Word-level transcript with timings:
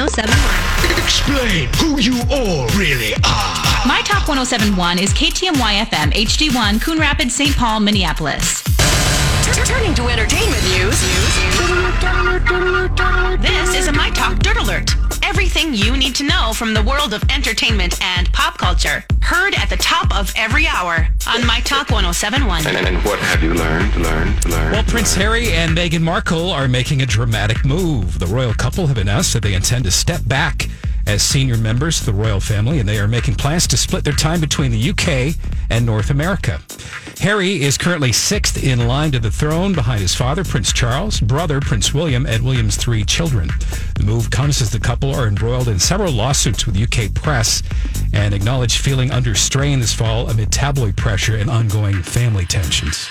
1071. 0.00 1.04
Explain 1.04 1.68
who 1.76 2.00
you 2.00 2.16
all 2.30 2.66
really 2.78 3.12
are. 3.24 3.86
My 3.86 4.00
Talk 4.04 4.28
1071 4.28 4.98
is 4.98 5.12
KTMY 5.12 5.84
FM 5.84 6.12
HD1 6.12 6.80
Coon 6.80 6.98
Rapids, 6.98 7.34
St. 7.34 7.54
Paul, 7.56 7.80
Minneapolis. 7.80 8.62
Turning 9.66 9.94
to 9.94 10.08
entertainment 10.08 10.62
news. 10.64 10.98
This 11.00 11.49
from 16.60 16.74
the 16.74 16.82
world 16.82 17.14
of 17.14 17.24
entertainment 17.30 17.98
and 18.02 18.30
pop 18.34 18.58
culture. 18.58 19.02
Heard 19.22 19.54
at 19.54 19.70
the 19.70 19.78
top 19.78 20.14
of 20.14 20.30
every 20.36 20.66
hour 20.66 21.08
on 21.26 21.46
My 21.46 21.60
Talk 21.60 21.88
1071. 21.88 22.66
And, 22.66 22.76
and 22.76 22.86
and 22.86 23.02
what 23.02 23.18
have 23.18 23.42
you 23.42 23.54
learned, 23.54 23.96
learned, 23.96 24.44
learned? 24.44 24.72
Well, 24.72 24.84
Prince 24.84 25.14
Harry 25.14 25.52
and 25.52 25.74
Meghan 25.74 26.02
Markle 26.02 26.50
are 26.50 26.68
making 26.68 27.00
a 27.00 27.06
dramatic 27.06 27.64
move. 27.64 28.18
The 28.18 28.26
royal 28.26 28.52
couple 28.52 28.88
have 28.88 28.98
announced 28.98 29.32
that 29.32 29.42
they 29.42 29.54
intend 29.54 29.84
to 29.84 29.90
step 29.90 30.20
back 30.26 30.68
as 31.06 31.22
senior 31.22 31.56
members 31.56 31.98
of 32.00 32.04
the 32.04 32.12
royal 32.12 32.40
family, 32.40 32.78
and 32.78 32.86
they 32.86 32.98
are 32.98 33.08
making 33.08 33.36
plans 33.36 33.66
to 33.68 33.78
split 33.78 34.04
their 34.04 34.12
time 34.12 34.38
between 34.38 34.70
the 34.70 34.90
UK 34.90 35.34
and 35.70 35.86
North 35.86 36.10
America. 36.10 36.60
Harry 37.20 37.62
is 37.62 37.78
currently 37.78 38.12
sixth 38.12 38.62
in 38.62 38.86
line 38.86 39.12
to 39.12 39.18
the 39.18 39.30
throne 39.30 39.72
behind 39.72 40.00
his 40.02 40.14
father, 40.14 40.44
Prince 40.44 40.72
Charles, 40.72 41.20
brother, 41.20 41.60
Prince 41.60 41.94
William, 41.94 42.26
and 42.26 42.44
William's 42.44 42.76
three 42.76 43.04
children. 43.04 43.48
The 44.00 44.06
move 44.06 44.30
comes 44.30 44.62
as 44.62 44.70
the 44.70 44.80
couple 44.80 45.14
are 45.14 45.28
embroiled 45.28 45.68
in 45.68 45.78
several 45.78 46.10
lawsuits 46.10 46.64
with 46.64 46.74
UK 46.74 47.12
press 47.12 47.62
and 48.14 48.32
acknowledge 48.32 48.78
feeling 48.78 49.10
under 49.10 49.34
strain 49.34 49.78
this 49.78 49.92
fall 49.92 50.30
amid 50.30 50.50
tabloid 50.50 50.96
pressure 50.96 51.36
and 51.36 51.50
ongoing 51.50 52.02
family 52.02 52.46
tensions. 52.46 53.10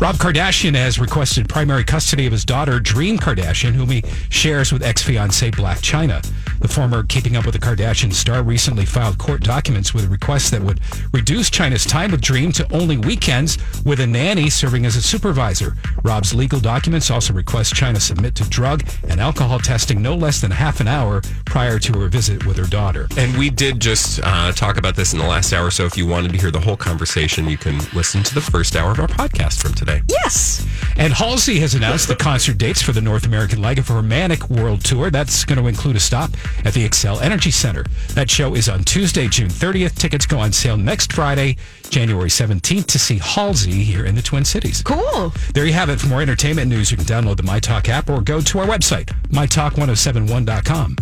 Rob 0.00 0.16
Kardashian 0.16 0.74
has 0.74 0.98
requested 0.98 1.46
primary 1.46 1.84
custody 1.84 2.24
of 2.24 2.32
his 2.32 2.42
daughter, 2.42 2.80
Dream 2.80 3.18
Kardashian, 3.18 3.74
whom 3.74 3.90
he 3.90 4.02
shares 4.30 4.72
with 4.72 4.82
ex 4.82 5.02
fiancee 5.02 5.50
Blac 5.50 5.82
Chyna. 5.82 6.26
The 6.60 6.68
former 6.68 7.02
Keeping 7.02 7.36
Up 7.36 7.44
with 7.44 7.52
the 7.52 7.60
Kardashians 7.60 8.14
star 8.14 8.42
recently 8.42 8.86
filed 8.86 9.18
court 9.18 9.42
documents 9.42 9.92
with 9.92 10.06
a 10.06 10.08
request 10.08 10.52
that 10.52 10.62
would 10.62 10.80
reduce 11.12 11.50
Chyna's 11.50 11.84
time 11.84 12.12
with 12.12 12.22
Dream 12.22 12.50
to 12.52 12.72
only 12.72 12.96
weekends 12.96 13.58
with 13.84 14.00
a 14.00 14.06
nanny 14.06 14.48
serving 14.48 14.86
as 14.86 14.96
a 14.96 15.02
supervisor. 15.02 15.76
Rob's 16.02 16.32
legal 16.32 16.60
documents 16.60 17.10
also 17.10 17.34
request 17.34 17.74
Chyna 17.74 18.00
submit 18.00 18.34
to 18.36 18.48
drug 18.48 18.88
and 19.06 19.20
alcohol 19.20 19.58
testing 19.58 20.00
no 20.00 20.14
less 20.14 20.40
than 20.40 20.50
half 20.50 20.80
an 20.80 20.88
hour 20.88 21.20
prior 21.44 21.78
to 21.78 21.98
her 21.98 22.08
visit 22.08 22.46
with 22.46 22.56
her 22.56 22.66
daughter. 22.66 23.06
And 23.18 23.36
we 23.36 23.50
did 23.50 23.80
just 23.80 24.20
uh, 24.22 24.52
talk 24.52 24.78
about 24.78 24.96
this 24.96 25.12
in 25.12 25.18
the 25.18 25.26
last 25.26 25.52
hour. 25.52 25.70
So 25.70 25.84
if 25.84 25.98
you 25.98 26.06
wanted 26.06 26.32
to 26.32 26.38
hear 26.38 26.50
the 26.50 26.60
whole 26.60 26.76
conversation, 26.76 27.50
you 27.50 27.58
can 27.58 27.78
listen 27.92 28.22
to 28.22 28.34
the 28.34 28.40
first 28.40 28.76
hour 28.76 28.92
of 28.92 29.00
our 29.00 29.08
podcast 29.08 29.60
from 29.60 29.74
today. 29.74 29.89
Yes. 30.08 30.66
And 30.96 31.12
Halsey 31.12 31.58
has 31.60 31.74
announced 31.74 32.08
the 32.08 32.16
concert 32.16 32.58
dates 32.58 32.82
for 32.82 32.92
the 32.92 33.00
North 33.00 33.24
American 33.24 33.62
leg 33.62 33.78
of 33.78 33.88
her 33.88 34.02
Manic 34.02 34.50
World 34.50 34.84
Tour. 34.84 35.10
That's 35.10 35.44
going 35.44 35.58
to 35.58 35.66
include 35.66 35.96
a 35.96 36.00
stop 36.00 36.30
at 36.64 36.74
the 36.74 36.86
Xcel 36.86 37.22
Energy 37.22 37.50
Center. 37.50 37.84
That 38.14 38.28
show 38.28 38.54
is 38.54 38.68
on 38.68 38.84
Tuesday, 38.84 39.26
June 39.28 39.48
30th. 39.48 39.96
Tickets 39.96 40.26
go 40.26 40.38
on 40.38 40.52
sale 40.52 40.76
next 40.76 41.12
Friday, 41.12 41.56
January 41.88 42.28
17th, 42.28 42.86
to 42.86 42.98
see 42.98 43.18
Halsey 43.18 43.82
here 43.82 44.04
in 44.04 44.14
the 44.14 44.22
Twin 44.22 44.44
Cities. 44.44 44.82
Cool. 44.82 45.32
There 45.54 45.64
you 45.64 45.72
have 45.72 45.88
it. 45.88 46.00
For 46.00 46.08
more 46.08 46.20
entertainment 46.20 46.68
news, 46.68 46.90
you 46.90 46.96
can 46.96 47.06
download 47.06 47.36
the 47.38 47.44
MyTalk 47.44 47.88
app 47.88 48.10
or 48.10 48.20
go 48.20 48.40
to 48.42 48.58
our 48.58 48.66
website, 48.66 49.06
mytalk1071.com. 49.28 50.96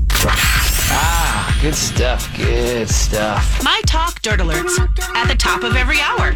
Ah, 0.91 1.59
good 1.61 1.75
stuff. 1.75 2.35
Good 2.37 2.89
stuff. 2.89 3.63
My 3.63 3.81
Talk 3.87 4.23
Dirt 4.23 4.41
Alerts 4.41 4.79
at 5.15 5.29
the 5.29 5.35
top 5.35 5.63
of 5.63 5.77
every 5.77 6.01
hour 6.01 6.33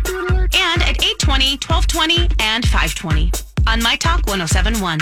and 1.22 1.34
at 1.34 1.42
820, 1.42 1.58
1220, 1.58 2.34
and 2.40 2.64
520 2.66 3.30
on 3.66 3.82
My 3.82 3.96
Talk 3.96 4.26
1071. 4.26 4.98